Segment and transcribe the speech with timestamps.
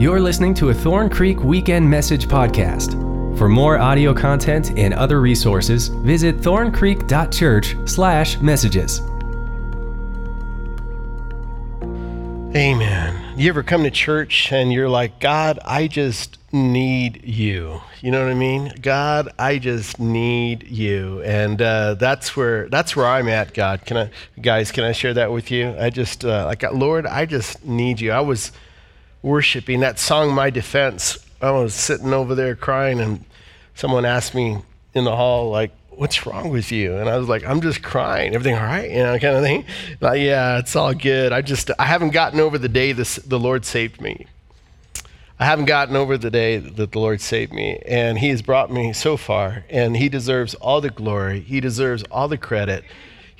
[0.00, 2.92] You're listening to a Thorn Creek Weekend Message podcast.
[3.36, 9.00] For more audio content and other resources, visit thorncreek.church/messages.
[12.56, 13.38] Amen.
[13.38, 17.82] You ever come to church and you're like, God, I just need you.
[18.00, 18.72] You know what I mean?
[18.80, 23.52] God, I just need you, and uh, that's where that's where I'm at.
[23.52, 24.08] God, can I,
[24.40, 24.72] guys?
[24.72, 25.76] Can I share that with you?
[25.78, 28.12] I just uh, like Lord, I just need you.
[28.12, 28.50] I was
[29.22, 33.24] worshiping that song, "My Defense." I was sitting over there crying, and
[33.74, 34.58] someone asked me
[34.94, 36.96] in the hall, like, what's wrong with you?
[36.96, 38.34] And I was like, I'm just crying.
[38.34, 38.90] Everything all right?
[38.90, 39.64] You know, kind of thing.
[40.00, 41.32] Like, yeah, it's all good.
[41.32, 44.26] I just, I haven't gotten over the day this, the Lord saved me.
[45.38, 47.82] I haven't gotten over the day that the Lord saved me.
[47.86, 49.64] And He has brought me so far.
[49.68, 51.40] And He deserves all the glory.
[51.40, 52.84] He deserves all the credit.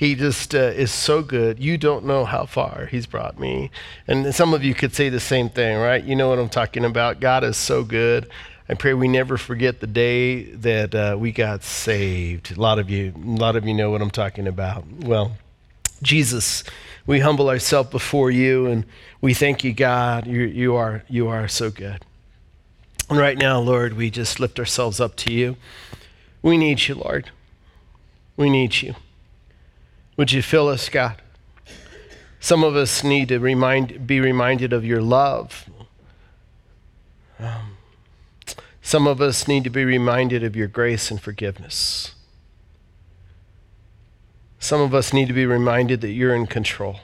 [0.01, 1.61] He just uh, is so good.
[1.61, 3.71] You don't know how far He's brought me.
[4.09, 6.03] And some of you could say the same thing, right?
[6.03, 7.21] You know what I'm talking about.
[7.21, 8.27] God is so good.
[8.67, 12.57] I pray we never forget the day that uh, we got saved.
[12.57, 14.87] A lot of you, a lot of you know what I'm talking about.
[15.03, 15.37] Well,
[16.03, 16.65] Jesus,
[17.07, 18.87] we humble ourselves before you, and
[19.21, 20.27] we thank you, God.
[20.27, 22.07] You, you are you are so good.
[23.11, 25.59] And right now, Lord, we just lift ourselves up to you.
[26.41, 27.31] We need you, Lord.
[28.39, 28.95] We need you.
[30.21, 31.17] Would you fill us, God?
[32.41, 35.65] Some of us need to remind, be reminded of your love.
[37.39, 37.79] Um,
[38.83, 42.15] some of us need to be reminded of your grace and forgiveness.
[44.59, 47.01] Some of us need to be reminded that you're in control.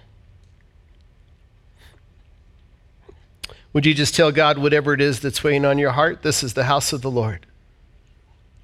[3.73, 6.21] Would you just tell God whatever it is that's weighing on your heart?
[6.21, 7.47] This is the house of the Lord.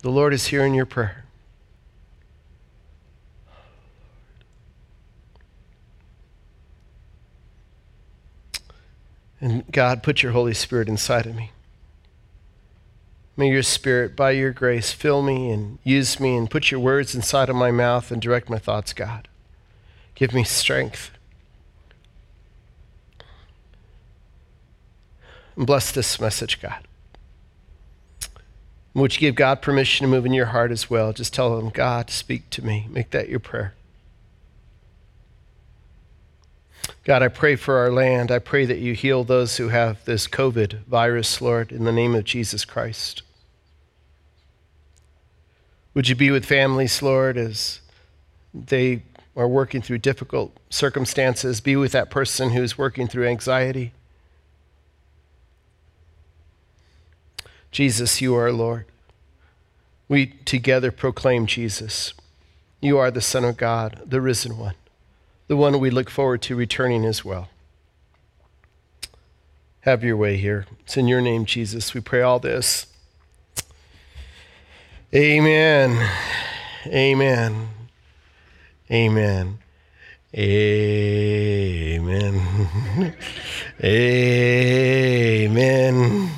[0.03, 1.22] The Lord is here in your prayer.
[9.43, 11.51] And God, put your Holy Spirit inside of me.
[13.37, 17.13] May your Spirit, by your grace, fill me and use me and put your words
[17.13, 19.27] inside of my mouth and direct my thoughts, God.
[20.15, 21.11] Give me strength.
[25.57, 26.87] And bless this message, God.
[28.95, 31.13] Would you give God permission to move in your heart as well?
[31.13, 32.87] Just tell him, God, speak to me.
[32.91, 33.75] Make that your prayer.
[37.05, 38.31] God, I pray for our land.
[38.31, 42.15] I pray that you heal those who have this COVID virus, Lord, in the name
[42.15, 43.23] of Jesus Christ.
[45.95, 47.81] Would you be with families, Lord, as
[48.55, 49.03] they
[49.37, 51.61] are working through difficult circumstances?
[51.61, 53.93] Be with that person who's working through anxiety.
[57.73, 58.87] Jesus, you are Lord.
[60.09, 62.15] We together proclaim Jesus.
[62.81, 64.75] You are the Son of God, the risen one
[65.53, 67.51] the one we look forward to returning as well.
[69.83, 70.65] Have your way here.
[70.81, 71.93] It's in your name, Jesus.
[71.93, 72.87] We pray all this.
[75.15, 76.09] Amen.
[76.87, 77.69] Amen.
[78.91, 79.59] Amen.
[80.35, 82.41] Amen.
[83.85, 86.31] Amen.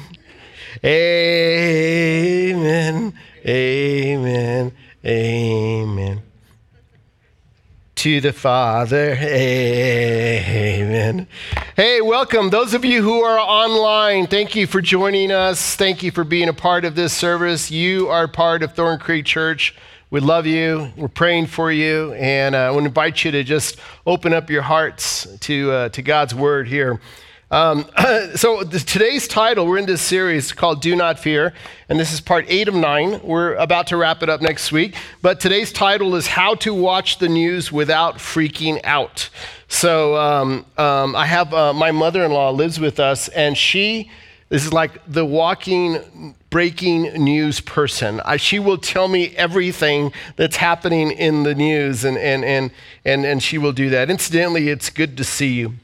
[0.85, 3.13] Amen.
[3.47, 4.73] Amen.
[5.07, 6.14] Amen
[8.05, 9.17] to the Father.
[9.19, 11.27] Amen.
[11.75, 12.51] Hey, welcome.
[12.51, 15.75] Those of you who are online, thank you for joining us.
[15.75, 17.71] Thank you for being a part of this service.
[17.71, 19.75] You are part of Thorn Creek Church.
[20.11, 20.93] We love you.
[20.99, 22.13] We're praying for you.
[22.13, 25.89] And uh, I want to invite you to just open up your hearts to, uh,
[25.89, 27.01] to God's word here.
[27.51, 27.87] Um,
[28.35, 31.53] so today's title, we're in this series called Do Not Fear,
[31.89, 33.21] and this is part eight of nine.
[33.23, 37.19] We're about to wrap it up next week, but today's title is How to Watch
[37.19, 39.29] the News Without Freaking Out.
[39.69, 44.11] So um, um, I have uh, my mother-in-law lives with us, and she
[44.51, 48.21] is like the walking breaking news person.
[48.25, 52.71] I, she will tell me everything that's happening in the news, and, and, and,
[53.05, 54.09] and, and she will do that.
[54.09, 55.75] Incidentally, it's good to see you.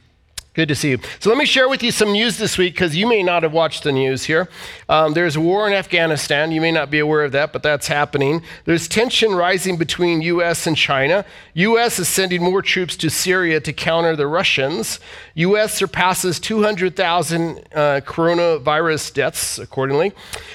[0.53, 0.99] Good to see you.
[1.21, 3.53] So, let me share with you some news this week because you may not have
[3.53, 4.49] watched the news here.
[4.89, 6.51] Um, there's a war in Afghanistan.
[6.51, 8.43] You may not be aware of that, but that's happening.
[8.65, 10.67] There's tension rising between U.S.
[10.67, 11.25] and China.
[11.55, 12.01] U.S.
[12.01, 14.99] is sending more troops to Syria to counter the Russians.
[15.35, 15.73] U.S.
[15.73, 20.13] surpasses 200,000 uh, coronavirus deaths, accordingly.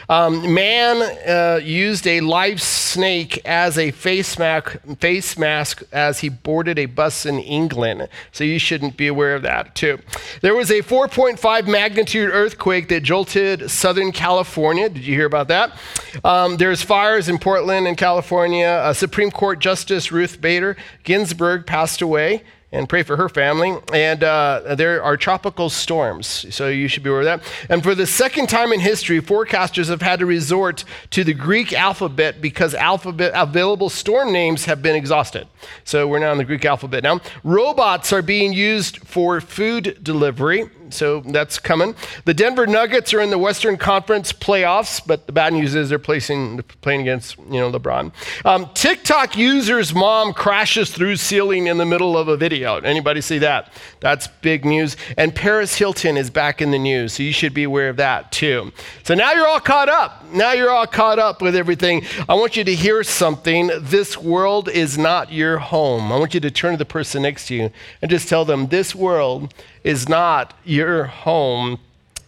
[0.09, 4.35] Um, man uh, used a live snake as a face
[4.99, 8.09] face mask as he boarded a bus in England.
[8.33, 9.84] So, you shouldn't be aware of that, too.
[10.41, 14.89] There was a 4.5 magnitude earthquake that jolted Southern California.
[14.89, 15.77] Did you hear about that?
[16.23, 18.67] Um, there's fires in Portland and California.
[18.67, 22.43] Uh, Supreme Court Justice Ruth Bader Ginsburg passed away
[22.75, 23.77] and pray for her family.
[23.93, 27.43] And uh, there are tropical storms, so you should be aware of that.
[27.69, 31.73] And for the second time in history, forecasters have had to resort to the Greek
[31.73, 35.47] alphabet because alphabet available storm names have been exhausted.
[35.83, 37.21] So we're now in the Greek alphabet now.
[37.43, 41.95] Robots are being used for food delivery so that's coming.
[42.25, 45.99] The Denver Nuggets are in the Western Conference playoffs, but the bad news is they're
[45.99, 48.11] placing, playing against you know LeBron.
[48.45, 52.77] Um, TikTok user's mom crashes through ceiling in the middle of a video.
[52.77, 53.71] Anybody see that?
[53.99, 54.97] That's big news.
[55.17, 58.31] And Paris Hilton is back in the news, so you should be aware of that
[58.31, 58.71] too.
[59.03, 60.25] So now you're all caught up.
[60.31, 62.05] Now you're all caught up with everything.
[62.27, 63.71] I want you to hear something.
[63.79, 66.11] This world is not your home.
[66.11, 67.71] I want you to turn to the person next to you
[68.01, 69.53] and just tell them this world
[69.85, 71.79] is not your home.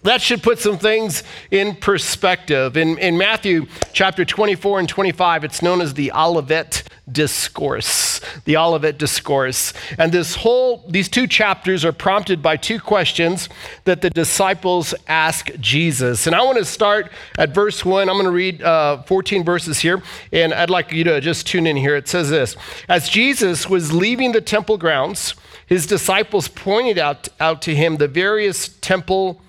[0.04, 2.78] That should put some things in perspective.
[2.78, 8.22] In, in Matthew chapter 24 and 25, it's known as the Olivet Discourse.
[8.46, 9.74] The Olivet Discourse.
[9.98, 13.50] And this whole, these two chapters are prompted by two questions
[13.86, 16.28] that the disciples ask Jesus.
[16.28, 18.08] And I want to start at verse 1.
[18.08, 20.02] I'm going to read uh, 14 verses here,
[20.32, 21.96] and I'd like you to just tune in here.
[21.96, 22.56] It says this
[22.88, 25.34] As Jesus was leaving the temple grounds,
[25.68, 29.42] his disciples pointed out, out to him the various temple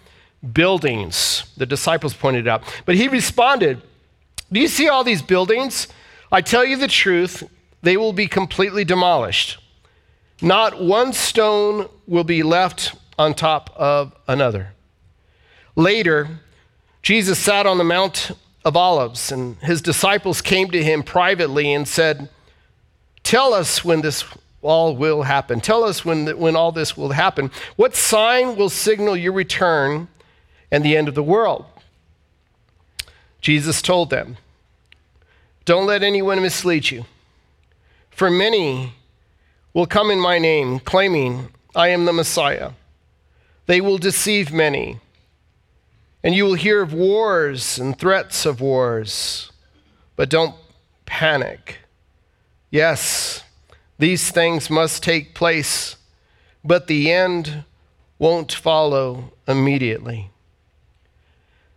[0.53, 1.45] buildings.
[1.57, 2.63] The disciples pointed out.
[2.85, 3.81] But he responded,
[4.53, 5.87] Do you see all these buildings?
[6.31, 7.49] I tell you the truth,
[7.83, 9.59] they will be completely demolished.
[10.43, 14.75] Not one stone will be left on top of another.
[15.77, 16.41] Later,
[17.03, 18.33] Jesus sat on the Mount
[18.65, 22.29] of Olives, and his disciples came to him privately and said,
[23.23, 24.25] Tell us when this
[24.63, 25.61] all will happen.
[25.61, 27.51] Tell us when, when all this will happen.
[27.77, 30.09] What sign will signal your return
[30.71, 31.65] and the end of the world?
[33.41, 34.37] Jesus told them,
[35.65, 37.05] Don't let anyone mislead you.
[38.11, 38.95] For many
[39.73, 42.73] will come in my name, claiming, I am the Messiah.
[43.67, 44.99] They will deceive many.
[46.25, 49.53] And you will hear of wars and threats of wars.
[50.17, 50.57] But don't
[51.07, 51.79] panic.
[52.71, 53.45] Yes,
[53.99, 55.97] these things must take place,
[56.65, 57.65] but the end
[58.19, 60.31] won't follow immediately.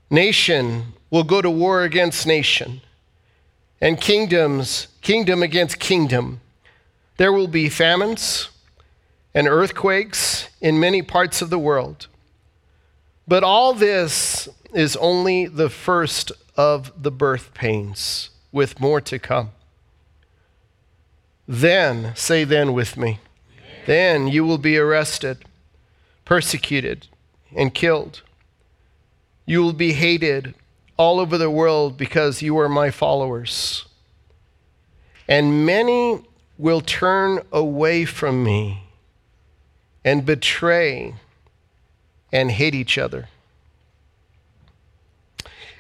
[0.10, 2.82] Nation will go to war against nation,
[3.80, 6.42] and kingdoms, kingdom against kingdom.
[7.18, 8.50] There will be famines
[9.34, 12.08] and earthquakes in many parts of the world.
[13.28, 19.52] But all this is only the first of the birth pains, with more to come.
[21.54, 23.20] Then, say then with me,
[23.86, 25.44] then you will be arrested,
[26.24, 27.08] persecuted,
[27.54, 28.22] and killed.
[29.46, 30.56] You will be hated
[30.96, 33.84] all over the world because you are my followers.
[35.28, 36.24] And many
[36.58, 38.84] will turn away from me
[40.06, 41.16] and betray
[42.32, 43.28] and hate each other.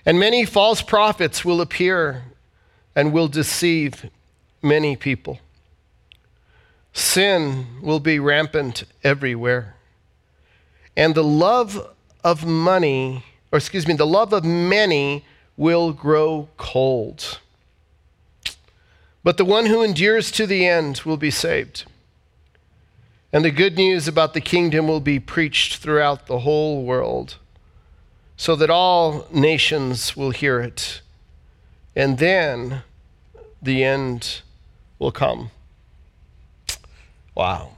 [0.05, 2.25] And many false prophets will appear
[2.93, 4.09] and will deceive
[4.61, 5.39] many people.
[6.93, 9.75] Sin will be rampant everywhere.
[10.95, 11.93] And the love
[12.23, 15.25] of money, or excuse me, the love of many
[15.57, 17.39] will grow cold.
[19.23, 21.85] But the one who endures to the end will be saved.
[23.33, 27.37] And the good news about the kingdom will be preached throughout the whole world
[28.35, 31.01] so that all nations will hear it.
[31.95, 32.83] And then
[33.61, 34.41] the end
[34.97, 35.51] will come.
[37.35, 37.71] Wow.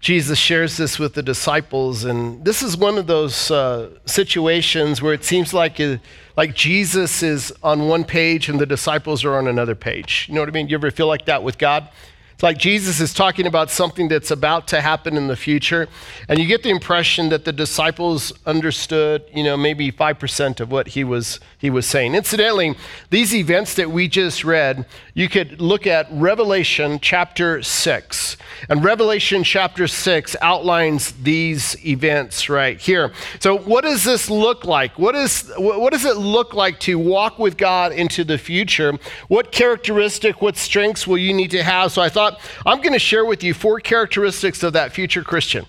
[0.00, 5.14] Jesus shares this with the disciples, and this is one of those uh, situations where
[5.14, 5.96] it seems like, uh,
[6.36, 10.26] like Jesus is on one page and the disciples are on another page.
[10.28, 10.68] You know what I mean?
[10.68, 11.88] You ever feel like that with God?
[12.34, 15.88] It's like Jesus is talking about something that's about to happen in the future,
[16.28, 20.88] and you get the impression that the disciples understood, you know, maybe 5% of what
[20.88, 22.16] he was, he was saying.
[22.16, 22.74] Incidentally,
[23.10, 28.36] these events that we just read, you could look at Revelation chapter 6.
[28.68, 33.12] And Revelation chapter 6 outlines these events right here.
[33.38, 34.98] So, what does this look like?
[34.98, 38.98] What, is, what does it look like to walk with God into the future?
[39.28, 41.92] What characteristic, what strengths will you need to have?
[41.92, 45.22] So, I thought thought, I'm going to share with you four characteristics of that future
[45.22, 45.66] Christian.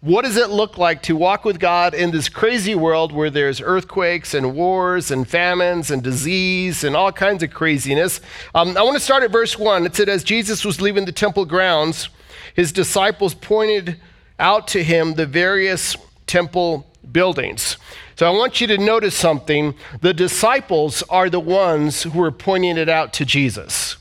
[0.00, 3.60] What does it look like to walk with God in this crazy world where there's
[3.60, 8.20] earthquakes and wars and famines and disease and all kinds of craziness?
[8.52, 9.86] Um, I want to start at verse 1.
[9.86, 12.08] It said, As Jesus was leaving the temple grounds,
[12.54, 14.00] his disciples pointed
[14.40, 17.76] out to him the various temple buildings.
[18.16, 19.76] So I want you to notice something.
[20.00, 23.96] The disciples are the ones who are pointing it out to Jesus.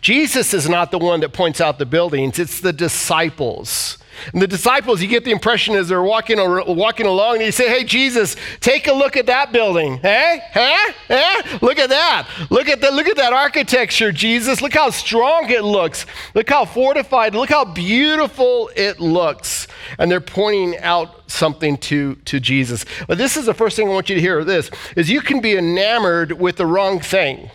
[0.00, 3.98] Jesus is not the one that points out the buildings, it's the disciples.
[4.32, 7.68] And the disciples, you get the impression as they're walking, walking along, and you say,
[7.68, 9.98] Hey, Jesus, take a look at that building.
[9.98, 12.28] Hey, hey, hey, look at that.
[12.50, 14.62] Look at, the, look at that architecture, Jesus.
[14.62, 16.06] Look how strong it looks.
[16.34, 17.34] Look how fortified.
[17.34, 19.68] Look how beautiful it looks.
[19.98, 22.84] And they're pointing out something to, to Jesus.
[23.06, 25.40] But this is the first thing I want you to hear this is you can
[25.40, 27.50] be enamored with the wrong thing.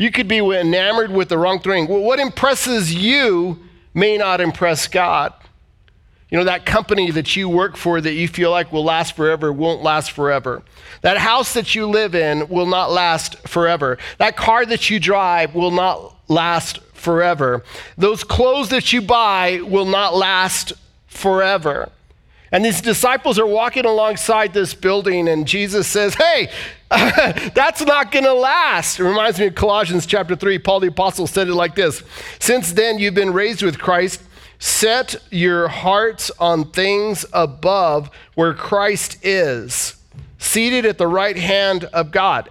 [0.00, 1.86] You could be enamored with the wrong thing.
[1.86, 3.58] What impresses you
[3.92, 5.34] may not impress God.
[6.30, 9.52] You know, that company that you work for that you feel like will last forever
[9.52, 10.62] won't last forever.
[11.02, 13.98] That house that you live in will not last forever.
[14.16, 17.62] That car that you drive will not last forever.
[17.98, 20.72] Those clothes that you buy will not last
[21.08, 21.90] forever.
[22.50, 26.48] And these disciples are walking alongside this building, and Jesus says, Hey,
[27.54, 28.98] that's not going to last.
[28.98, 30.58] It reminds me of Colossians chapter 3.
[30.58, 32.02] Paul the Apostle said it like this
[32.40, 34.20] Since then you've been raised with Christ,
[34.58, 40.02] set your hearts on things above where Christ is,
[40.38, 42.48] seated at the right hand of God.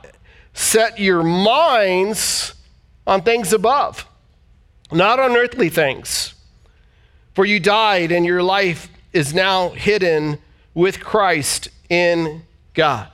[0.54, 2.54] Set your minds
[3.06, 4.08] on things above,
[4.90, 6.34] not on earthly things.
[7.34, 10.40] For you died, and your life is now hidden
[10.74, 12.44] with Christ in
[12.74, 13.10] God.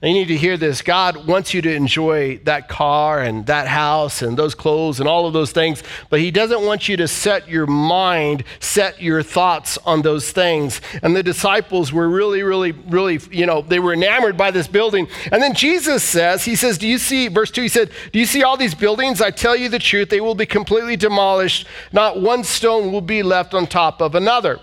[0.00, 0.80] You need to hear this.
[0.80, 5.26] God wants you to enjoy that car and that house and those clothes and all
[5.26, 9.76] of those things, but He doesn't want you to set your mind, set your thoughts
[9.78, 10.80] on those things.
[11.02, 15.08] And the disciples were really, really, really, you know, they were enamored by this building.
[15.32, 18.26] And then Jesus says, He says, Do you see, verse 2, He said, Do you
[18.26, 19.20] see all these buildings?
[19.20, 21.66] I tell you the truth, they will be completely demolished.
[21.90, 24.60] Not one stone will be left on top of another.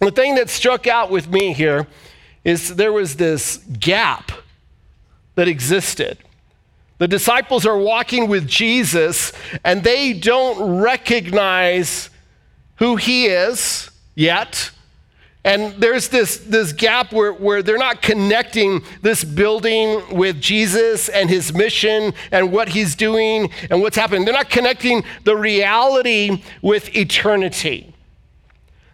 [0.00, 1.86] The thing that struck out with me here
[2.44, 4.32] is there was this gap
[5.40, 6.18] that existed.
[6.98, 9.32] The disciples are walking with Jesus
[9.64, 12.10] and they don't recognize
[12.76, 14.70] who he is yet.
[15.42, 21.30] And there's this, this gap where, where they're not connecting this building with Jesus and
[21.30, 24.26] his mission and what he's doing and what's happening.
[24.26, 27.94] They're not connecting the reality with eternity.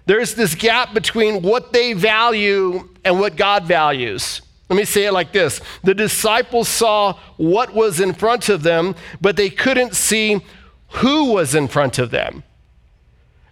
[0.05, 4.43] There's this gap between what they value and what God values.
[4.69, 8.95] Let me say it like this The disciples saw what was in front of them,
[9.21, 10.45] but they couldn't see
[10.89, 12.43] who was in front of them.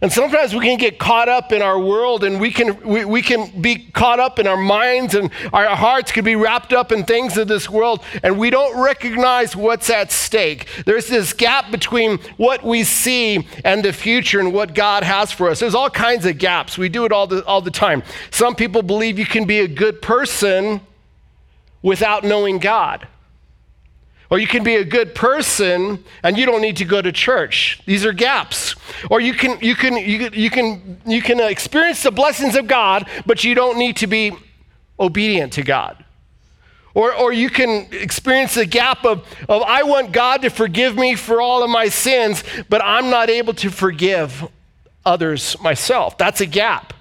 [0.01, 3.23] And sometimes we can get caught up in our world and we can, we, we
[3.23, 7.05] can be caught up in our minds and our hearts can be wrapped up in
[7.05, 10.69] things of this world and we don't recognize what's at stake.
[10.85, 15.49] There's this gap between what we see and the future and what God has for
[15.49, 15.61] us.
[15.61, 16.77] There's all kinds of gaps.
[16.77, 18.03] We do it all the, all the time.
[18.31, 20.83] Some people believe you can be a good person
[21.85, 23.07] without knowing God.
[24.31, 27.81] Or you can be a good person and you don't need to go to church.
[27.85, 28.75] These are gaps.
[29.11, 32.67] Or you can, you can, you can, you can, you can experience the blessings of
[32.67, 34.33] God, but you don't need to be
[34.99, 36.03] obedient to God.
[36.95, 41.17] Or, or you can experience the gap of, of, I want God to forgive me
[41.17, 44.49] for all of my sins, but I'm not able to forgive
[45.05, 46.17] others myself.
[46.17, 46.95] That's a gap.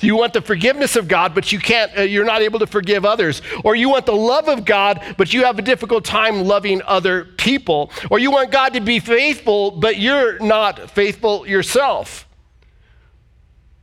[0.00, 3.04] You want the forgiveness of God, but you can't, uh, you're not able to forgive
[3.04, 3.42] others.
[3.64, 7.24] Or you want the love of God, but you have a difficult time loving other
[7.24, 7.90] people.
[8.10, 12.26] Or you want God to be faithful, but you're not faithful yourself.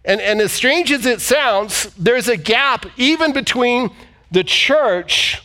[0.04, 3.92] And, and as strange as it sounds, there's a gap even between
[4.32, 5.44] the church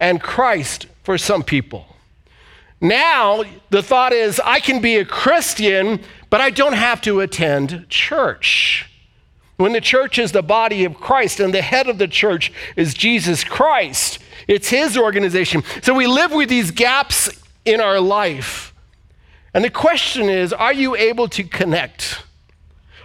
[0.00, 1.86] and Christ for some people.
[2.80, 7.86] Now, the thought is I can be a Christian, but I don't have to attend
[7.88, 8.90] church.
[9.56, 12.92] When the church is the body of Christ and the head of the church is
[12.92, 14.18] Jesus Christ,
[14.48, 15.62] it's his organization.
[15.82, 17.30] So we live with these gaps
[17.64, 18.74] in our life.
[19.52, 22.22] And the question is are you able to connect?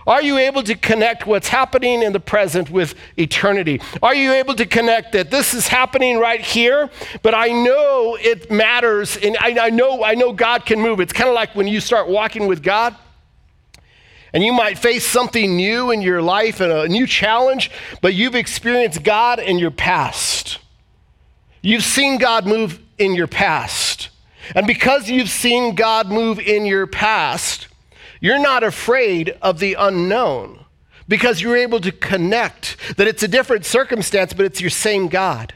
[0.08, 3.80] Are you able to connect what's happening in the present with eternity?
[4.02, 6.90] Are you able to connect that this is happening right here,
[7.22, 11.00] but I know it matters and I, I know, I know God can move.
[11.00, 12.96] It's kind of like when you start walking with God
[14.34, 17.72] and you might face something new in your life and a new challenge,
[18.02, 20.60] but you've experienced God in your past.
[21.62, 24.10] You've seen God move in your past.
[24.56, 27.68] And because you've seen God move in your past,
[28.20, 30.66] you're not afraid of the unknown
[31.08, 35.54] because you're able to connect that it's a different circumstance, but it's your same God.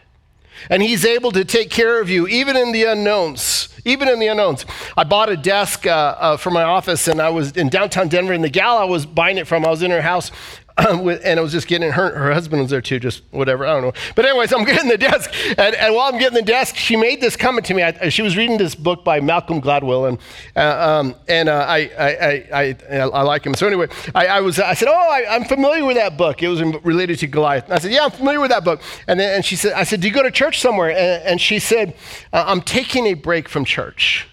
[0.69, 4.27] And He's able to take care of you even in the unknowns even in the
[4.27, 4.65] unknowns.
[4.95, 8.33] I bought a desk uh, uh, for my office, and I was in downtown Denver,
[8.33, 10.31] and the gal I was buying it from, I was in her house.
[10.77, 13.65] Um, with, and I was just getting her, her husband was there too, just whatever,
[13.65, 13.93] I don't know.
[14.15, 17.21] But anyways, I'm getting the desk, and, and while I'm getting the desk, she made
[17.21, 17.83] this comment to me.
[17.83, 20.17] I, she was reading this book by Malcolm Gladwell, and
[20.55, 23.53] uh, um, and uh, I, I, I, I, like him.
[23.53, 26.41] So anyway, I, I was I said, oh, I, am familiar with that book.
[26.41, 27.65] It was related to Goliath.
[27.65, 28.81] And I said, yeah, I'm familiar with that book.
[29.07, 30.89] And then and she said, I said, do you go to church somewhere?
[30.89, 31.95] And, and she said,
[32.31, 34.27] uh, I'm taking a break from church.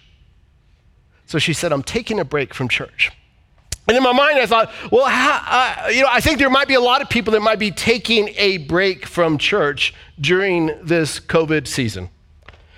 [1.25, 3.11] So she said, I'm taking a break from church.
[3.91, 6.69] And in my mind, I thought, well, how, uh, you know, I think there might
[6.69, 11.19] be a lot of people that might be taking a break from church during this
[11.19, 12.09] COVID season.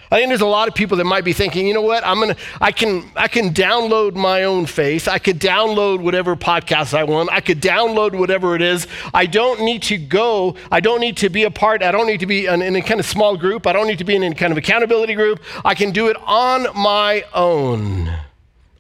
[0.10, 2.20] I think there's a lot of people that might be thinking, you know what, I'm
[2.20, 5.08] gonna, I can, I can download my own faith.
[5.08, 7.32] I could download whatever podcast I want.
[7.32, 8.88] I could download whatever it is.
[9.14, 10.56] I don't need to go.
[10.72, 11.84] I don't need to be a part.
[11.84, 13.68] I don't need to be in, in a kind of small group.
[13.68, 15.44] I don't need to be in a kind of accountability group.
[15.64, 18.12] I can do it on my own.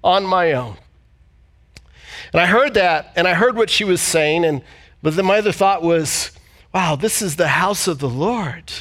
[0.03, 0.77] On my own.
[2.33, 4.61] And I heard that, and I heard what she was saying, and
[5.03, 6.31] but then my other thought was,
[6.73, 8.71] wow, this is the house of the Lord.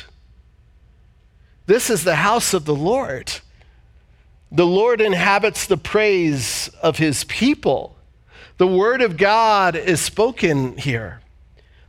[1.66, 3.32] This is the house of the Lord.
[4.50, 7.96] The Lord inhabits the praise of his people.
[8.58, 11.20] The word of God is spoken here.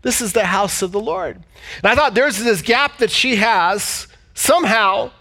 [0.02, 1.38] This is the house of the Lord.
[1.78, 5.12] And I thought there's this gap that she has somehow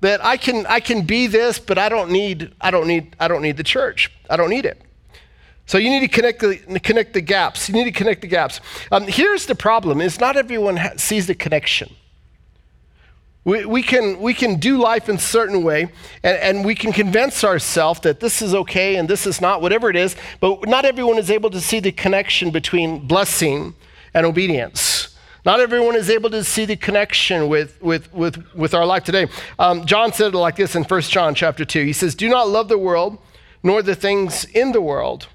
[0.00, 3.28] that I can I can be this, but I don't need I don't need I
[3.28, 4.12] don't need the church.
[4.28, 4.80] I don't need it.
[5.68, 7.68] So you need to connect the, connect the gaps.
[7.68, 8.62] You need to connect the gaps.
[8.90, 11.94] Um, here's the problem is not everyone ha- sees the connection.
[13.44, 15.90] We, we, can, we can do life in a certain way,
[16.22, 19.90] and, and we can convince ourselves that this is okay and this is not, whatever
[19.90, 23.74] it is, but not everyone is able to see the connection between blessing
[24.14, 25.18] and obedience.
[25.44, 29.26] Not everyone is able to see the connection with, with, with, with our life today.
[29.58, 31.84] Um, John said it like this in 1 John chapter 2.
[31.84, 33.18] He says, Do not love the world,
[33.62, 35.28] nor the things in the world.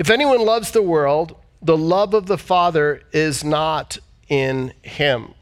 [0.00, 3.98] If anyone loves the world, the love of the Father is not
[4.30, 5.34] in him.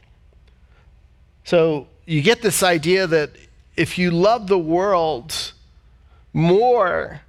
[1.45, 3.29] So you get this idea that
[3.77, 5.53] if you love the world
[6.33, 7.21] more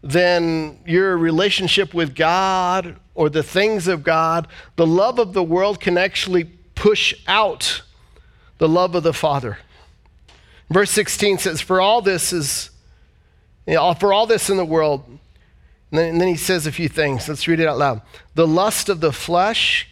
[0.00, 5.80] than your relationship with God or the things of God, the love of the world
[5.80, 6.44] can actually
[6.76, 7.82] push out
[8.58, 9.58] the love of the Father.
[10.70, 12.70] Verse 16 says, For all this is,
[13.66, 15.18] you know, for all this in the world,
[15.90, 17.28] and then, and then he says a few things.
[17.28, 18.02] Let's read it out loud.
[18.34, 19.88] The lust of the flesh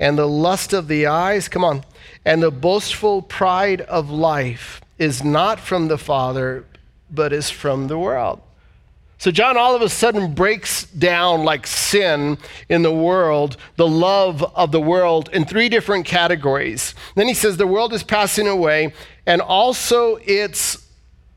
[0.00, 1.84] and the lust of the eyes, come on,
[2.24, 6.64] and the boastful pride of life is not from the Father,
[7.10, 8.40] but is from the world.
[9.18, 12.36] So, John all of a sudden breaks down like sin
[12.68, 16.94] in the world, the love of the world, in three different categories.
[17.14, 18.92] Then he says the world is passing away
[19.24, 20.86] and also its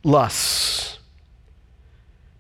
[0.04, 0.96] lusts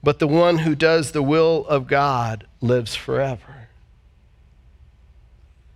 [0.03, 3.57] but the one who does the will of God lives forever.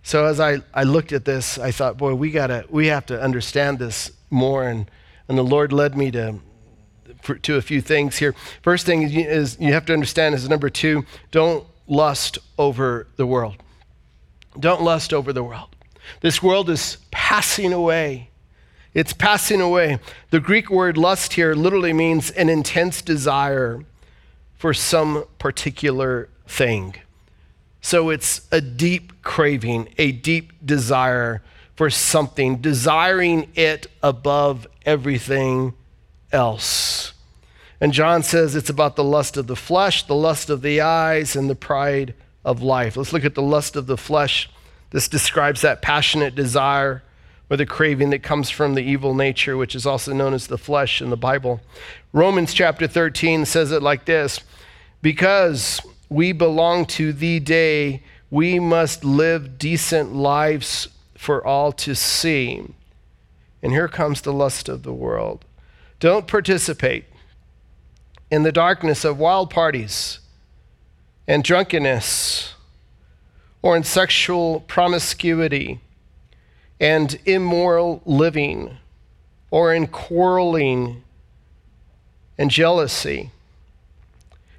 [0.02, 3.20] So as I, I looked at this, I thought, boy, we gotta we have to
[3.20, 4.66] understand this more.
[4.66, 4.90] And,
[5.28, 6.38] and the Lord led me to,
[7.42, 8.34] to a few things here.
[8.62, 13.26] First thing is, is you have to understand is number two, don't lust over the
[13.26, 13.56] world.
[14.58, 15.76] Don't lust over the world.
[16.20, 18.30] This world is passing away.
[18.92, 19.98] It's passing away.
[20.30, 23.84] The Greek word lust here literally means an intense desire
[24.62, 26.94] for some particular thing.
[27.80, 31.42] So it's a deep craving, a deep desire
[31.74, 35.74] for something, desiring it above everything
[36.30, 37.12] else.
[37.80, 41.34] And John says it's about the lust of the flesh, the lust of the eyes,
[41.34, 42.96] and the pride of life.
[42.96, 44.48] Let's look at the lust of the flesh.
[44.90, 47.02] This describes that passionate desire
[47.52, 50.56] or the craving that comes from the evil nature, which is also known as the
[50.56, 51.60] flesh in the Bible.
[52.10, 54.40] Romans chapter 13 says it like this
[55.02, 62.64] because we belong to the day, we must live decent lives for all to see.
[63.62, 65.44] And here comes the lust of the world.
[66.00, 67.04] Don't participate
[68.30, 70.20] in the darkness of wild parties
[71.28, 72.54] and drunkenness
[73.60, 75.80] or in sexual promiscuity
[76.82, 78.76] and immoral living
[79.50, 81.02] or in quarreling
[82.36, 83.30] and jealousy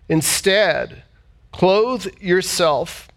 [0.09, 1.03] Instead,
[1.51, 3.07] clothe yourself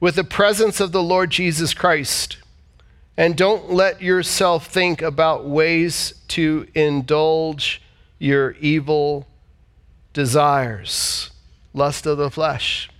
[0.00, 2.38] with the presence of the Lord Jesus Christ.
[3.16, 7.82] And don't let yourself think about ways to indulge
[8.18, 9.26] your evil
[10.12, 11.30] desires,
[11.74, 12.90] lust of the flesh.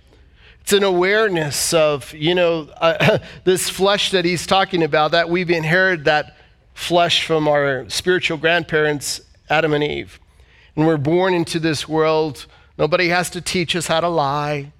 [0.61, 5.49] It's an awareness of, you know, uh, this flesh that he's talking about, that we've
[5.49, 6.37] inherited that
[6.73, 10.19] flesh from our spiritual grandparents, Adam and Eve.
[10.75, 12.45] And we're born into this world
[12.81, 14.71] Nobody has to teach us how to lie.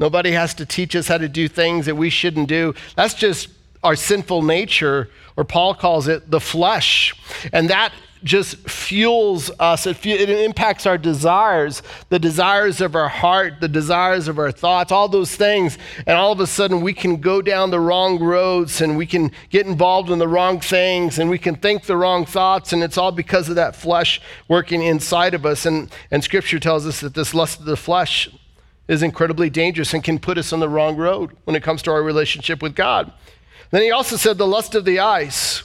[0.00, 2.74] Nobody has to teach us how to do things that we shouldn't do.
[2.96, 3.48] That's just
[3.84, 7.14] our sinful nature, or Paul calls it the flesh.
[7.52, 7.92] And that
[8.24, 9.86] just fuels us.
[9.86, 14.90] It, it, impacts our desires, the desires of our heart, the desires of our thoughts,
[14.90, 15.78] all those things.
[16.06, 19.30] And all of a sudden, we can go down the wrong roads and we can
[19.50, 22.72] get involved in the wrong things and we can think the wrong thoughts.
[22.72, 25.66] And it's all because of that flesh working inside of us.
[25.66, 28.28] And, and Scripture tells us that this lust of the flesh
[28.88, 31.90] is incredibly dangerous and can put us on the wrong road when it comes to
[31.90, 33.12] our relationship with God.
[33.70, 35.64] Then he also said the lust of the eyes.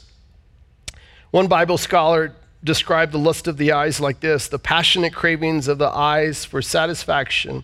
[1.32, 5.78] One Bible scholar described the lust of the eyes like this the passionate cravings of
[5.78, 7.64] the eyes for satisfaction,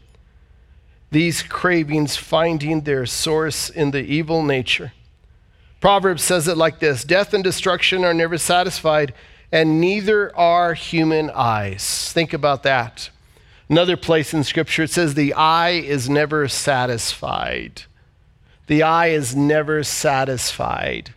[1.11, 4.93] these cravings finding their source in the evil nature.
[5.81, 9.13] Proverbs says it like this Death and destruction are never satisfied,
[9.51, 12.11] and neither are human eyes.
[12.11, 13.09] Think about that.
[13.69, 17.83] Another place in Scripture, it says, The eye is never satisfied.
[18.67, 21.14] The eye is never satisfied.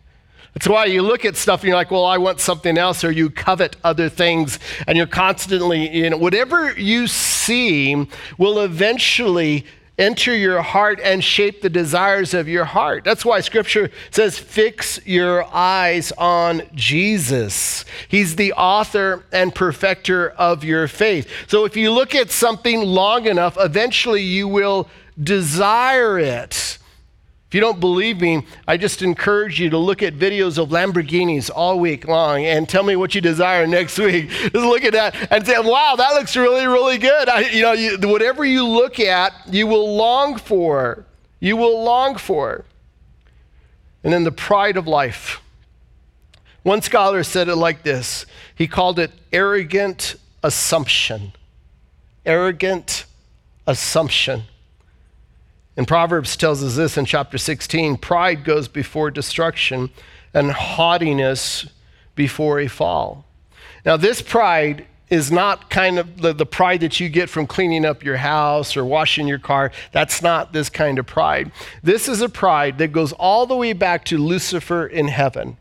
[0.59, 3.13] That's why you look at stuff and you're like, well, I want something else, or
[3.13, 9.67] you covet other things, and you're constantly, you know, whatever you see will eventually
[9.99, 13.05] enter your heart and shape the desires of your heart.
[13.05, 17.85] That's why scripture says, fix your eyes on Jesus.
[18.09, 21.31] He's the author and perfecter of your faith.
[21.47, 24.89] So if you look at something long enough, eventually you will
[25.23, 26.79] desire it.
[27.49, 31.51] If you don't believe me, I just encourage you to look at videos of Lamborghinis
[31.55, 34.29] all week long and tell me what you desire next week.
[34.31, 37.27] Just look at that and say, wow, that looks really, really good.
[37.27, 41.07] I, you know, you, whatever you look at, you will long for.
[41.41, 42.67] You will long for.
[44.05, 45.41] And then the pride of life.
[46.65, 51.33] One scholar said it like this he called it arrogant assumption.
[52.27, 53.07] Arrogant
[53.67, 54.43] assumption.
[55.79, 59.91] And Proverbs tells us this in chapter 16 pride goes before destruction,
[60.35, 61.69] and haughtiness
[62.17, 63.25] before a fall.
[63.85, 67.85] Now, this pride is not kind of the, the, pride that you get from cleaning
[67.85, 69.71] up your house or washing your car.
[69.93, 71.53] That's not this kind of pride.
[71.81, 75.59] This is a pride that goes all the way back to Lucifer in heaven.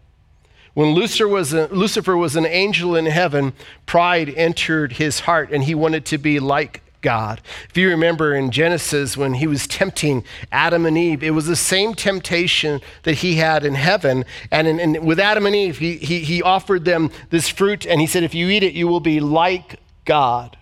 [0.73, 3.53] When Lucifer was, a, Lucifer was an angel in heaven,
[3.86, 7.41] pride entered his heart and he wanted to be like God.
[7.69, 11.55] If you remember in Genesis when he was tempting Adam and Eve, it was the
[11.55, 14.25] same temptation that he had in heaven.
[14.51, 18.01] And, in, in, with Adam and Eve, he, he, he offered them this fruit and
[18.01, 20.57] he said, If you eat it, you will be like God.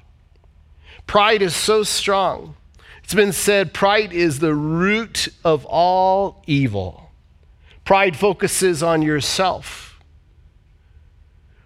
[1.07, 2.55] Pride is so strong.
[3.03, 7.11] It's been said pride is the root of all evil.
[7.83, 9.99] Pride focuses on yourself.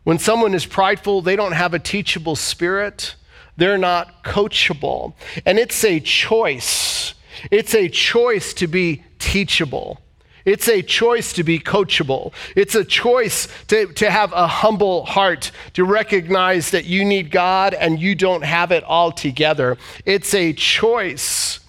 [0.04, 3.16] When someone is prideful, they don't have a teachable spirit.
[3.60, 5.14] They're not coachable.
[5.46, 7.14] And it's a choice.
[7.52, 10.00] It's a choice to be teachable.
[10.46, 12.34] It's a choice to be coachable.
[12.56, 17.74] It's a choice to, to have a humble heart, to recognize that you need God
[17.74, 19.78] and you don't have it all together.
[20.06, 21.60] It's a choice.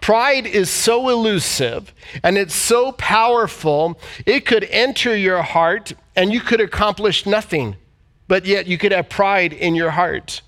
[0.00, 1.94] Pride is so elusive
[2.24, 7.76] and it's so powerful, it could enter your heart and you could accomplish nothing,
[8.26, 10.40] but yet you could have pride in your heart.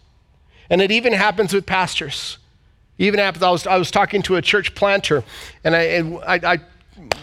[0.75, 2.39] And it even happens with pastors.
[2.99, 5.23] Even happens, I was, I was talking to a church planter,
[5.63, 6.61] and I, I, I,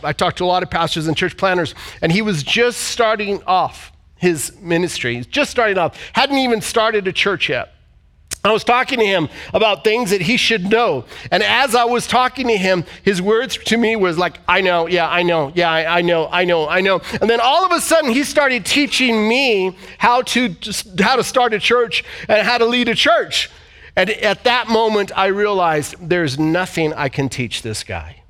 [0.01, 3.43] I talked to a lot of pastors and church planters, and he was just starting
[3.43, 5.15] off his ministry.
[5.15, 7.73] He's just starting off, hadn't even started a church yet.
[8.43, 11.05] I was talking to him about things that he should know.
[11.29, 14.87] And as I was talking to him, his words to me was like, I know,
[14.87, 17.01] yeah, I know, yeah, I, I know, I know, I know.
[17.21, 20.55] And then all of a sudden he started teaching me how to
[20.99, 23.51] how to start a church and how to lead a church.
[23.95, 28.23] And at that moment I realized there's nothing I can teach this guy.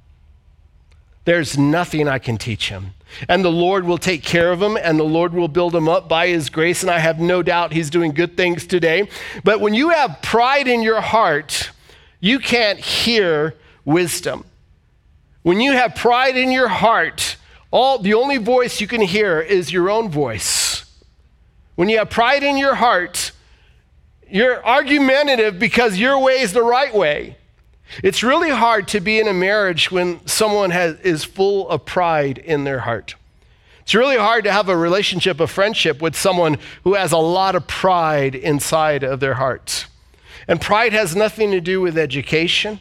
[1.24, 2.96] There's nothing I can teach him
[3.28, 6.08] and the Lord will take care of him, and the Lord will build him up
[6.08, 6.82] by his grace.
[6.82, 9.10] And I have no doubt he's doing good things today.
[9.44, 11.72] But when you have pride in your heart,
[12.20, 14.46] you can't hear wisdom.
[15.44, 17.38] When you have pride in your heart,
[17.72, 20.86] all the only voice you can hear is your own voice.
[21.76, 23.32] When you have pride in your heart,
[24.30, 27.38] you're argumentative because your way is the right way.
[28.04, 32.38] It's really hard to be in a marriage when someone has, is full of pride
[32.38, 33.16] in their heart.
[33.82, 37.56] It's really hard to have a relationship, a friendship with someone who has a lot
[37.56, 39.88] of pride inside of their hearts.
[40.48, 42.80] And pride has nothing to do with education.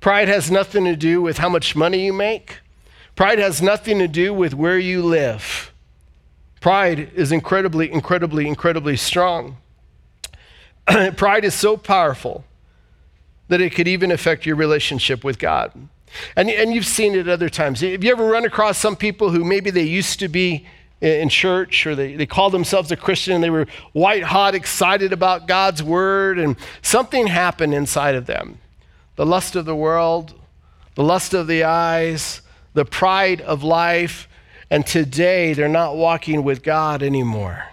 [0.00, 2.60] Pride has nothing to do with how much money you make.
[3.16, 5.72] Pride has nothing to do with where you live.
[6.60, 9.56] Pride is incredibly, incredibly, incredibly strong.
[11.16, 12.44] pride is so powerful
[13.52, 15.70] that it could even affect your relationship with God.
[16.36, 17.82] And, and you've seen it other times.
[17.82, 20.66] Have you ever run across some people who maybe they used to be
[21.02, 25.12] in church or they, they called themselves a Christian and they were white hot excited
[25.12, 28.58] about God's word and something happened inside of them?
[29.16, 30.32] The lust of the world,
[30.94, 32.40] the lust of the eyes,
[32.72, 34.28] the pride of life,
[34.70, 37.66] and today they're not walking with God anymore.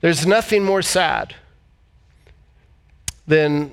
[0.00, 1.34] There's nothing more sad
[3.26, 3.72] than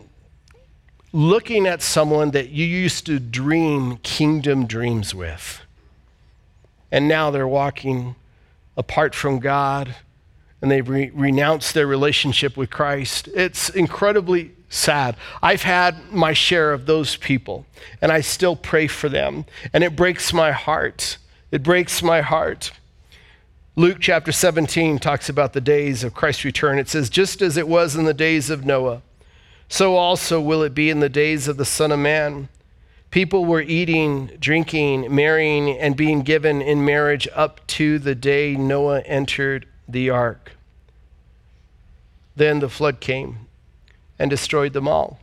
[1.13, 5.61] looking at someone that you used to dream kingdom dreams with.
[6.91, 8.15] And now they're walking
[8.75, 9.95] apart from God
[10.61, 13.27] and they've re- renounced their relationship with Christ.
[13.33, 15.15] It's incredibly sad.
[15.41, 17.65] I've had my share of those people,
[18.01, 21.17] and I still pray for them, and it breaks my heart.
[21.51, 22.71] It breaks my heart.
[23.75, 26.79] Luke chapter 17 talks about the days of Christ's return.
[26.79, 29.03] It says, Just as it was in the days of Noah,
[29.69, 32.49] so also will it be in the days of the Son of Man.
[33.11, 39.01] People were eating, drinking, marrying, and being given in marriage up to the day Noah
[39.01, 40.53] entered the ark.
[42.35, 43.47] Then the flood came
[44.19, 45.19] and destroyed them all.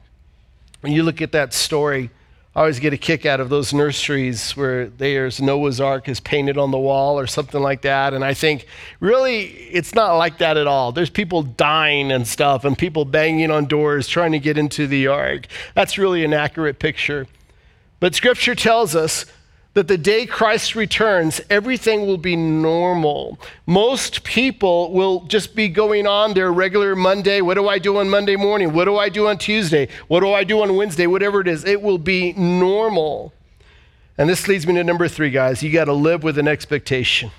[0.81, 2.11] When you look at that story,
[2.57, 6.57] I always get a kick out of those nurseries where there's Noah's Ark is painted
[6.57, 8.15] on the wall or something like that.
[8.15, 8.67] And I think,
[9.01, 10.93] really, it's not like that at all.
[10.93, 15.09] There's people dying and stuff and people banging on doors trying to get into the
[15.09, 15.49] ark.
[15.75, 17.27] That's really an accurate picture.
[17.99, 19.27] But scripture tells us
[19.75, 23.39] that the day Christ returns, everything will be normal.
[23.67, 27.41] Most people will just be going on their regular Monday.
[27.41, 28.73] What do I do on Monday morning?
[28.73, 29.89] What do I do on Tuesday?
[30.07, 31.09] What do I do on Wednesday?
[31.09, 33.33] Whatever it is, it will be normal.
[34.17, 35.63] And this leads me to number three, guys.
[35.63, 37.33] You got to live with an expectation.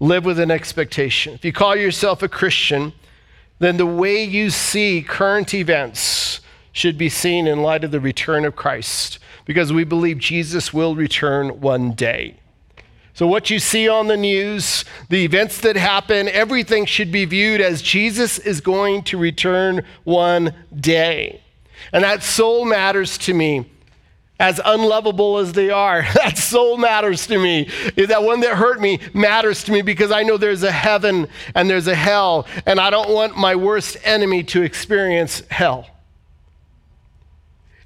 [0.00, 1.34] Live with an expectation.
[1.34, 2.94] If you call yourself a Christian,
[3.58, 6.40] then the way you see current events
[6.72, 10.94] should be seen in light of the return of Christ because we believe Jesus will
[10.94, 12.36] return one day.
[13.14, 17.60] So, what you see on the news, the events that happen, everything should be viewed
[17.60, 21.42] as Jesus is going to return one day.
[21.92, 23.68] And that soul matters to me.
[24.40, 27.68] As unlovable as they are, that soul matters to me.
[27.96, 31.68] That one that hurt me matters to me because I know there's a heaven and
[31.68, 35.91] there's a hell, and I don't want my worst enemy to experience hell.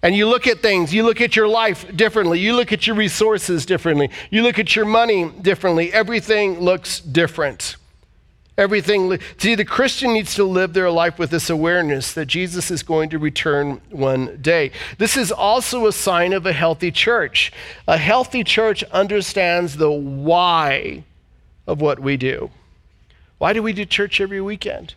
[0.07, 2.95] And you look at things, you look at your life differently, you look at your
[2.95, 5.93] resources differently, you look at your money differently.
[5.93, 7.75] Everything looks different.
[8.57, 9.19] Everything.
[9.39, 13.11] See, the Christian needs to live their life with this awareness that Jesus is going
[13.11, 14.71] to return one day.
[14.97, 17.51] This is also a sign of a healthy church.
[17.89, 21.03] A healthy church understands the why
[21.67, 22.53] of what we do.
[23.39, 24.95] Why do we do church every weekend?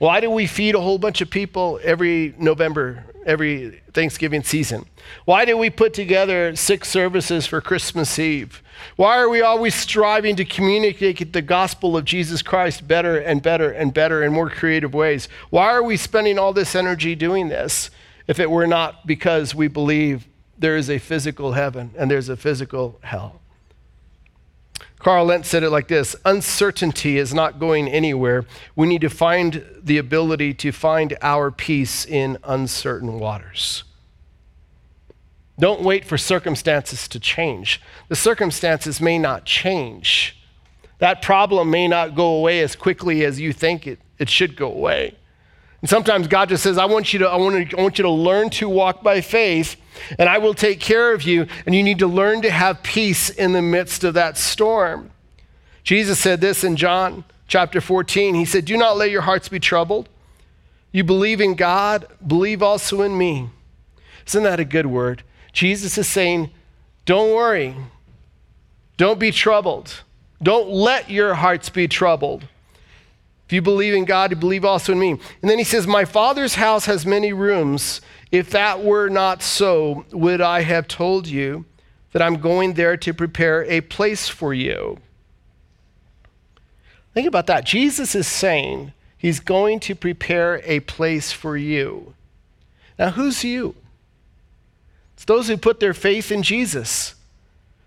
[0.00, 4.86] Why do we feed a whole bunch of people every November, every Thanksgiving season?
[5.26, 8.62] Why do we put together six services for Christmas Eve?
[8.96, 13.70] Why are we always striving to communicate the gospel of Jesus Christ better and better
[13.70, 15.28] and better in more creative ways?
[15.50, 17.90] Why are we spending all this energy doing this
[18.26, 22.38] if it were not because we believe there is a physical heaven and there's a
[22.38, 23.42] physical hell?
[25.00, 28.44] Carl Lentz said it like this Uncertainty is not going anywhere.
[28.76, 33.84] We need to find the ability to find our peace in uncertain waters.
[35.58, 37.80] Don't wait for circumstances to change.
[38.08, 40.36] The circumstances may not change.
[40.98, 44.70] That problem may not go away as quickly as you think it, it should go
[44.70, 45.16] away.
[45.80, 48.02] And sometimes God just says, I want, you to, I, want to, I want you
[48.02, 49.76] to learn to walk by faith,
[50.18, 51.46] and I will take care of you.
[51.64, 55.10] And you need to learn to have peace in the midst of that storm.
[55.82, 58.34] Jesus said this in John chapter 14.
[58.34, 60.08] He said, Do not let your hearts be troubled.
[60.92, 63.48] You believe in God, believe also in me.
[64.26, 65.22] Isn't that a good word?
[65.52, 66.50] Jesus is saying,
[67.06, 67.74] Don't worry.
[68.96, 70.02] Don't be troubled.
[70.42, 72.44] Don't let your hearts be troubled.
[73.50, 75.10] If you believe in God, you believe also in me.
[75.10, 78.00] And then he says, My Father's house has many rooms.
[78.30, 81.64] If that were not so, would I have told you
[82.12, 84.98] that I'm going there to prepare a place for you?
[87.12, 87.66] Think about that.
[87.66, 92.14] Jesus is saying he's going to prepare a place for you.
[93.00, 93.74] Now, who's you?
[95.14, 97.16] It's those who put their faith in Jesus,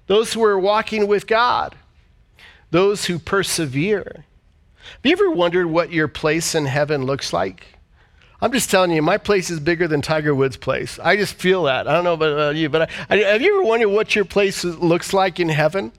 [0.07, 1.75] those who are walking with God,
[2.69, 4.25] those who persevere.
[4.91, 7.67] Have you ever wondered what your place in heaven looks like?
[8.41, 10.99] I'm just telling you, my place is bigger than Tiger Woods' place.
[10.99, 11.87] I just feel that.
[11.87, 14.25] I don't know about uh, you, but I, I, have you ever wondered what your
[14.25, 15.93] place looks like in heaven?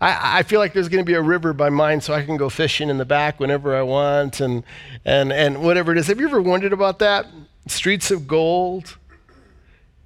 [0.00, 2.36] I, I feel like there's going to be a river by mine so I can
[2.36, 4.62] go fishing in the back whenever I want and,
[5.04, 6.06] and, and whatever it is.
[6.06, 7.26] Have you ever wondered about that?
[7.66, 8.96] streets of gold.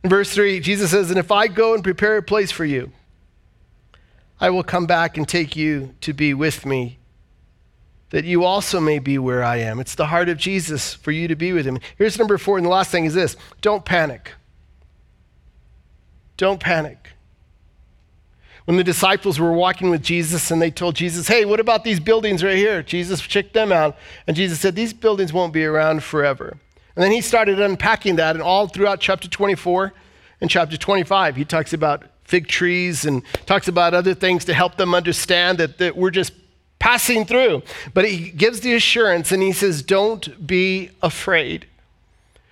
[0.05, 2.93] In verse 3, Jesus says, And if I go and prepare a place for you,
[4.41, 6.99] I will come back and take you to be with me,
[8.11, 9.81] that you also may be where I am.
[9.81, 11.79] It's the heart of Jesus for you to be with him.
[11.97, 14.33] Here's number four, and the last thing is this don't panic.
[16.37, 17.11] Don't panic.
[18.65, 22.01] When the disciples were walking with Jesus and they told Jesus, Hey, what about these
[22.01, 22.83] buildings right here?
[22.83, 23.97] Jesus checked them out.
[24.27, 26.59] And Jesus said, These buildings won't be around forever.
[26.95, 29.93] And then he started unpacking that, and all throughout chapter 24
[30.41, 34.77] and chapter 25, he talks about fig trees and talks about other things to help
[34.77, 36.33] them understand that, that we're just
[36.79, 37.63] passing through.
[37.95, 41.67] But he gives the assurance and he says, Don't be afraid.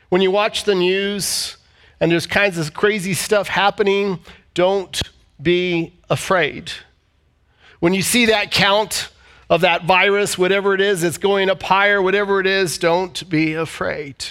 [0.09, 1.57] When you watch the news
[2.01, 4.21] and there's kinds of crazy stuff happening,
[4.55, 5.01] don't
[5.41, 6.73] be afraid.
[7.81, 9.11] When you see that count
[9.49, 13.55] of that virus, whatever it is, it's going up higher, whatever it is, don't be
[13.55, 14.25] afraid.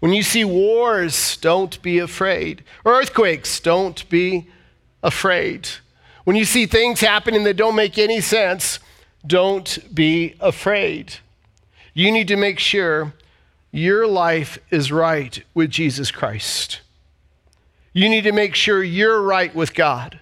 [0.00, 2.64] When you see wars, don't be afraid.
[2.86, 4.48] Earthquakes, don't be
[5.02, 5.68] afraid.
[6.24, 8.78] When you see things happening that don't make any sense,
[9.26, 11.14] don't be afraid.
[11.94, 13.14] You need to make sure
[13.72, 16.80] your life is right with Jesus Christ.
[17.92, 20.20] You need to make sure you're right with God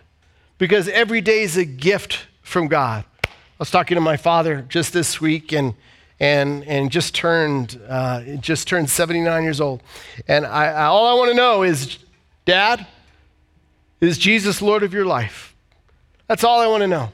[0.56, 3.04] because every day is a gift from God.
[3.24, 5.74] I was talking to my father just this week, and
[6.20, 9.82] and and just turned uh, just turned 79 years old.
[10.26, 11.98] And I, I, all I want to know is,
[12.44, 12.86] Dad,
[14.00, 15.47] is Jesus Lord of your life?
[16.28, 17.10] That's all I want to know.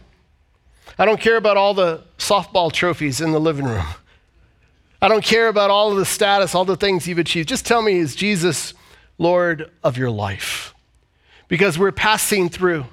[0.99, 3.87] I don't care about all the softball trophies in the living room.
[5.01, 7.49] I don't care about all of the status, all the things you've achieved.
[7.49, 8.75] Just tell me, is Jesus
[9.19, 10.75] Lord of your life?
[11.47, 12.87] Because we're passing through.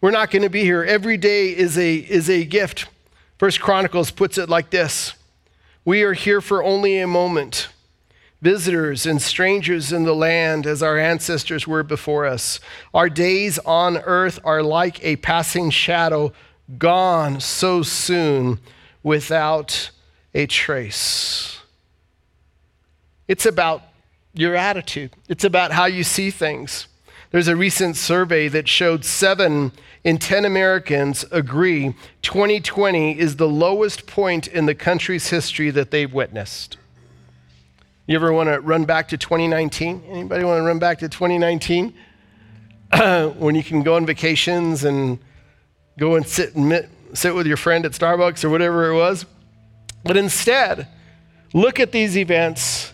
[0.00, 0.84] We're not going to be here.
[0.84, 2.86] Every day is a, is a gift.
[3.38, 5.14] First Chronicles puts it like this
[5.84, 7.68] We are here for only a moment,
[8.46, 12.60] visitors and strangers in the land as our ancestors were before us.
[12.94, 16.32] Our days on earth are like a passing shadow,
[16.78, 18.60] gone so soon
[19.02, 19.90] without
[20.32, 21.58] a trace.
[23.26, 23.82] It's about
[24.32, 26.86] your attitude, it's about how you see things.
[27.32, 29.72] There's a recent survey that showed seven
[30.04, 36.14] in 10 Americans agree 2020 is the lowest point in the country's history that they've
[36.14, 36.76] witnessed.
[38.06, 40.04] You ever want to run back to 2019?
[40.08, 41.92] Anybody want to run back to 2019?
[43.38, 45.18] when you can go on vacations and
[45.98, 49.26] go and sit and mit, sit with your friend at Starbucks or whatever it was.
[50.04, 50.86] But instead,
[51.52, 52.92] look at these events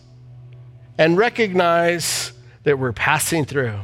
[0.97, 3.81] and recognize that we're passing through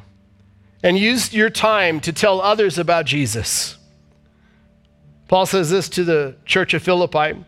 [0.82, 3.76] and use your time to tell others about Jesus.
[5.26, 7.44] Paul says this to the church of Philippi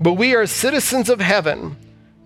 [0.00, 1.76] But we are citizens of heaven,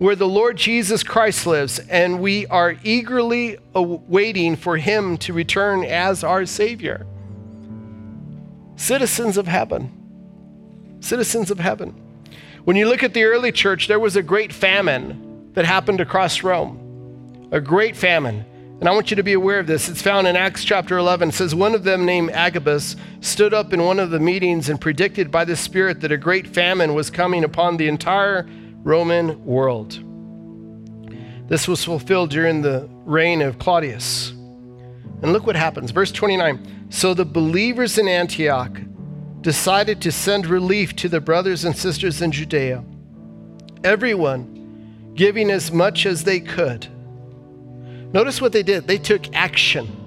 [0.03, 5.85] where the Lord Jesus Christ lives, and we are eagerly waiting for him to return
[5.85, 7.07] as our Savior.
[8.75, 10.97] Citizens of heaven.
[10.99, 11.95] Citizens of heaven.
[12.65, 16.43] When you look at the early church, there was a great famine that happened across
[16.43, 17.47] Rome.
[17.53, 18.43] A great famine.
[18.81, 19.87] And I want you to be aware of this.
[19.87, 21.29] It's found in Acts chapter 11.
[21.29, 24.81] It says, One of them, named Agabus, stood up in one of the meetings and
[24.81, 28.45] predicted by the Spirit that a great famine was coming upon the entire
[28.83, 29.99] Roman world.
[31.47, 34.31] This was fulfilled during the reign of Claudius.
[34.31, 35.91] And look what happens.
[35.91, 38.77] Verse 29 So the believers in Antioch
[39.41, 42.83] decided to send relief to the brothers and sisters in Judea,
[43.83, 46.87] everyone giving as much as they could.
[48.13, 48.87] Notice what they did.
[48.87, 49.99] They took action.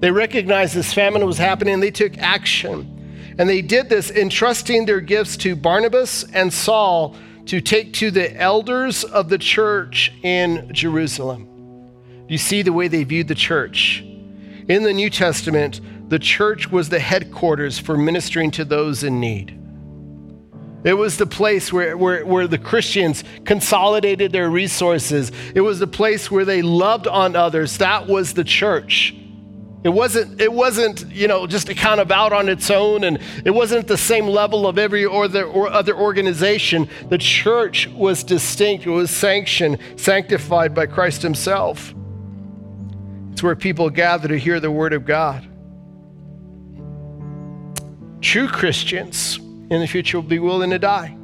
[0.00, 3.01] They recognized this famine was happening they took action.
[3.38, 7.16] And they did this entrusting their gifts to Barnabas and Saul
[7.46, 11.48] to take to the elders of the church in Jerusalem.
[12.28, 14.02] You see the way they viewed the church.
[14.68, 19.58] In the New Testament, the church was the headquarters for ministering to those in need.
[20.84, 25.30] It was the place where, where, where the Christians consolidated their resources.
[25.54, 27.78] It was the place where they loved on others.
[27.78, 29.14] That was the church.
[29.84, 33.18] It wasn't, it wasn't, you know, just to kind of out on its own, and
[33.44, 36.88] it wasn't the same level of every other, or other organization.
[37.08, 41.94] The church was distinct, it was sanctioned, sanctified by Christ Himself.
[43.32, 45.48] It's where people gather to hear the Word of God.
[48.20, 51.16] True Christians in the future will be willing to die.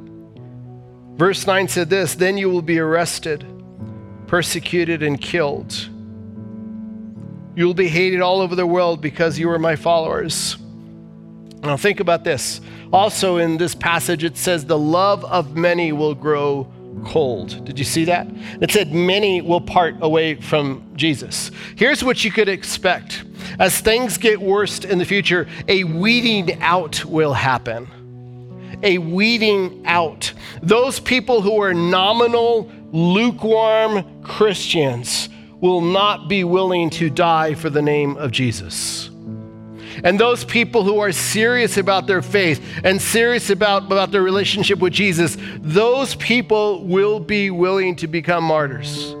[1.15, 3.45] Verse 9 said this Then you will be arrested,
[4.27, 5.89] persecuted, and killed.
[7.59, 10.55] You will be hated all over the world because you are my followers.
[11.61, 12.61] Now, think about this.
[12.93, 16.71] Also, in this passage, it says, The love of many will grow
[17.03, 17.65] cold.
[17.65, 18.27] Did you see that?
[18.61, 21.51] It said many will part away from Jesus.
[21.75, 23.25] Here's what you could expect
[23.59, 28.79] as things get worse in the future, a weeding out will happen.
[28.83, 30.31] A weeding out.
[30.63, 35.27] Those people who are nominal, lukewarm Christians
[35.61, 39.09] will not be willing to die for the name of Jesus.
[40.03, 44.79] And those people who are serious about their faith and serious about, about their relationship
[44.79, 49.11] with Jesus, those people will be willing to become martyrs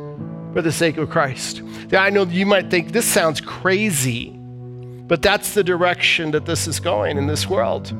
[0.53, 1.61] for the sake of Christ.
[1.91, 6.67] Now, I know you might think this sounds crazy, but that's the direction that this
[6.67, 7.91] is going in this world.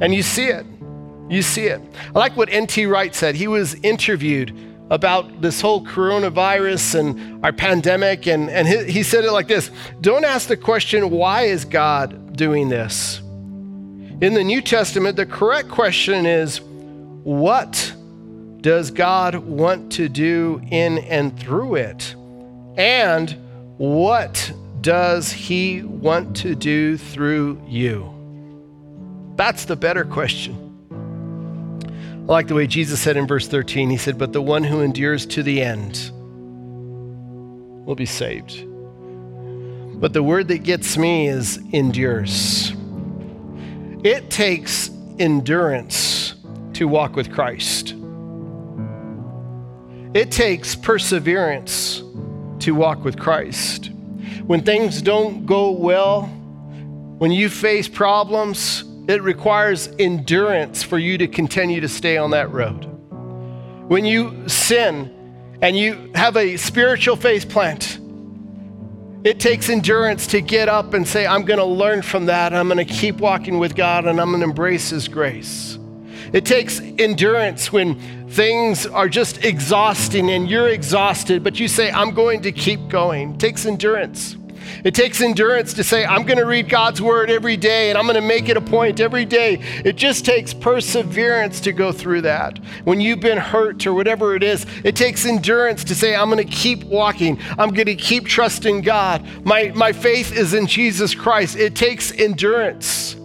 [0.00, 0.64] And you see it.
[1.28, 1.80] You see it.
[2.14, 2.86] I like what N.T.
[2.86, 3.34] Wright said.
[3.34, 4.56] He was interviewed
[4.90, 8.26] about this whole coronavirus and our pandemic.
[8.26, 9.70] And, and he, he said it like this
[10.00, 13.20] Don't ask the question, why is God doing this?
[14.20, 16.60] In the New Testament, the correct question is,
[17.24, 17.94] what
[18.60, 22.14] does God want to do in and through it?
[22.76, 23.30] And
[23.76, 28.10] what does He want to do through you?
[29.36, 30.63] That's the better question.
[32.26, 34.80] I like the way Jesus said in verse 13, He said, But the one who
[34.80, 36.10] endures to the end
[37.86, 38.64] will be saved.
[40.00, 42.72] But the word that gets me is endures.
[44.02, 46.34] It takes endurance
[46.72, 47.94] to walk with Christ.
[50.14, 52.02] It takes perseverance
[52.60, 53.90] to walk with Christ.
[54.46, 56.22] When things don't go well,
[57.18, 62.50] when you face problems, it requires endurance for you to continue to stay on that
[62.50, 62.84] road.
[63.88, 65.10] When you sin
[65.60, 67.98] and you have a spiritual face plant,
[69.24, 72.52] it takes endurance to get up and say, I'm going to learn from that.
[72.52, 75.78] I'm going to keep walking with God and I'm going to embrace His grace.
[76.32, 82.12] It takes endurance when things are just exhausting and you're exhausted, but you say, I'm
[82.12, 83.34] going to keep going.
[83.34, 84.36] It takes endurance.
[84.84, 88.04] It takes endurance to say, I'm going to read God's word every day and I'm
[88.04, 89.60] going to make it a point every day.
[89.84, 92.58] It just takes perseverance to go through that.
[92.84, 96.46] When you've been hurt or whatever it is, it takes endurance to say, I'm going
[96.46, 97.38] to keep walking.
[97.58, 99.26] I'm going to keep trusting God.
[99.44, 101.56] My, my faith is in Jesus Christ.
[101.56, 103.16] It takes endurance.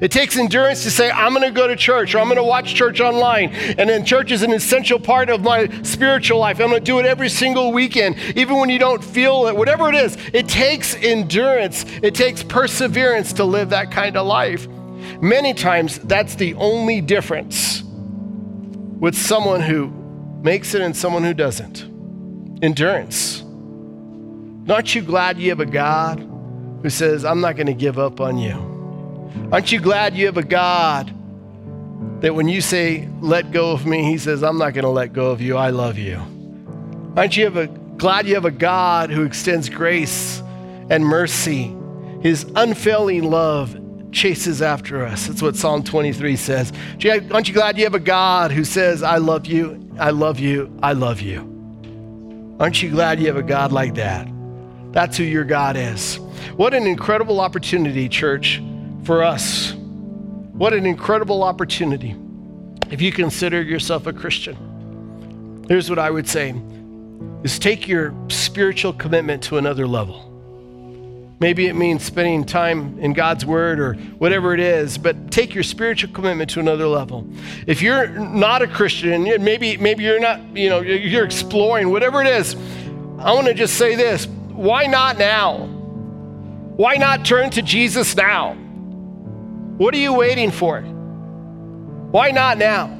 [0.00, 2.42] It takes endurance to say, I'm going to go to church or I'm going to
[2.42, 3.50] watch church online.
[3.50, 6.60] And then church is an essential part of my spiritual life.
[6.60, 9.88] I'm going to do it every single weekend, even when you don't feel it, whatever
[9.88, 10.16] it is.
[10.32, 14.66] It takes endurance, it takes perseverance to live that kind of life.
[15.20, 19.88] Many times, that's the only difference with someone who
[20.42, 21.82] makes it and someone who doesn't.
[22.62, 23.42] Endurance.
[24.68, 26.20] Aren't you glad you have a God
[26.82, 28.73] who says, I'm not going to give up on you?
[29.52, 31.12] Aren't you glad you have a God
[32.20, 35.12] that when you say, let go of me, he says, I'm not going to let
[35.12, 35.56] go of you.
[35.56, 36.16] I love you.
[37.16, 40.42] Aren't you a, glad you have a God who extends grace
[40.90, 41.76] and mercy?
[42.22, 43.78] His unfailing love
[44.10, 45.26] chases after us.
[45.26, 46.72] That's what Psalm 23 says.
[47.04, 50.74] Aren't you glad you have a God who says, I love you, I love you,
[50.82, 51.40] I love you?
[52.58, 54.28] Aren't you glad you have a God like that?
[54.92, 56.18] That's who your God is.
[56.56, 58.62] What an incredible opportunity, church
[59.04, 59.72] for us.
[59.72, 62.16] What an incredible opportunity
[62.90, 65.64] if you consider yourself a Christian.
[65.68, 66.54] Here's what I would say
[67.42, 70.30] is take your spiritual commitment to another level.
[71.40, 75.64] Maybe it means spending time in God's word or whatever it is, but take your
[75.64, 77.28] spiritual commitment to another level.
[77.66, 82.28] If you're not a Christian, maybe maybe you're not, you know, you're exploring whatever it
[82.28, 82.54] is.
[83.18, 85.66] I want to just say this, why not now?
[86.76, 88.56] Why not turn to Jesus now?
[89.76, 90.80] What are you waiting for?
[90.80, 92.96] Why not now?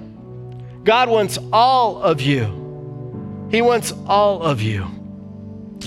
[0.83, 3.49] God wants all of you.
[3.51, 4.87] He wants all of you.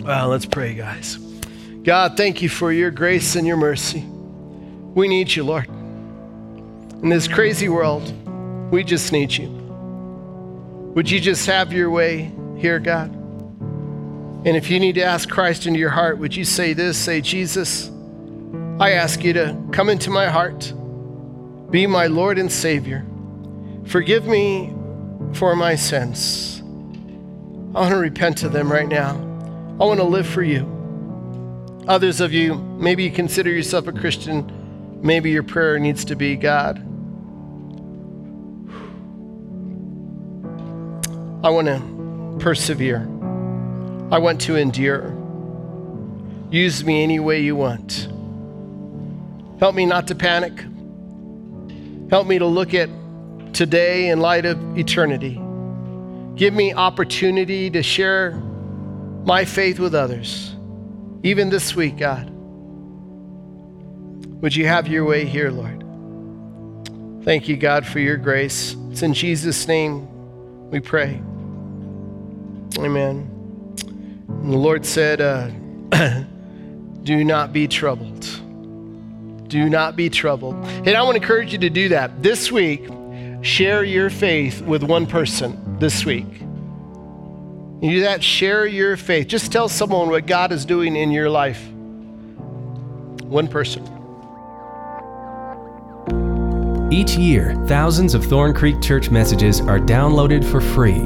[0.02, 1.18] Well, let's pray, guys.
[1.84, 4.00] God, thank you for your grace and your mercy.
[4.00, 5.68] We need you, Lord.
[5.68, 8.12] In this crazy world,
[8.72, 9.50] we just need you.
[10.96, 13.14] Would you just have your way here, God?
[14.46, 16.98] And if you need to ask Christ into your heart, would you say this?
[16.98, 17.92] Say, Jesus,
[18.80, 20.72] I ask you to come into my heart,
[21.72, 23.06] be my Lord and Savior.
[23.86, 24.74] Forgive me
[25.34, 26.62] for my sins.
[27.76, 29.16] I want to repent of them right now.
[29.80, 30.74] I want to live for you.
[31.88, 35.00] Others of you, maybe you consider yourself a Christian.
[35.02, 36.80] Maybe your prayer needs to be God,
[41.44, 43.08] I want to persevere.
[44.12, 45.16] I want to endure.
[46.50, 48.10] Use me any way you want.
[49.60, 50.54] Help me not to panic.
[52.10, 52.90] Help me to look at
[53.54, 55.42] today in light of eternity.
[56.36, 58.34] Give me opportunity to share
[59.26, 60.56] my faith with others,
[61.24, 62.30] even this week, God.
[64.42, 65.84] Would you have your way here, Lord?
[67.26, 68.76] Thank you, God, for your grace.
[68.92, 70.08] It's in Jesus' name
[70.70, 71.16] we pray.
[72.78, 73.30] Amen.
[74.30, 75.50] And the Lord said, uh,
[77.04, 78.26] Do not be troubled.
[79.48, 80.56] Do not be troubled.
[80.66, 82.22] And I want to encourage you to do that.
[82.22, 82.88] This week,
[83.42, 86.26] share your faith with one person this week.
[87.82, 89.28] You do that, share your faith.
[89.28, 91.64] Just tell someone what God is doing in your life.
[93.24, 93.84] One person.
[96.92, 101.04] Each year, thousands of Thorn Creek Church messages are downloaded for free.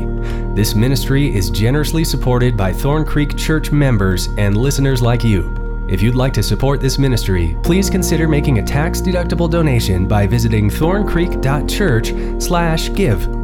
[0.55, 5.60] This ministry is generously supported by Thorn Creek Church members and listeners like you.
[5.91, 10.69] If you'd like to support this ministry, please consider making a tax-deductible donation by visiting
[10.69, 13.40] thorncreek.church/give.